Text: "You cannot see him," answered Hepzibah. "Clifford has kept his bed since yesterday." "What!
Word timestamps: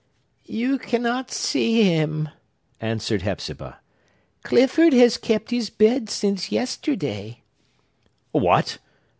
"You 0.47 0.79
cannot 0.79 1.29
see 1.29 1.83
him," 1.83 2.29
answered 2.79 3.21
Hepzibah. 3.21 3.77
"Clifford 4.41 4.93
has 4.93 5.15
kept 5.19 5.51
his 5.51 5.69
bed 5.69 6.09
since 6.09 6.51
yesterday." 6.51 7.43
"What! 8.31 8.79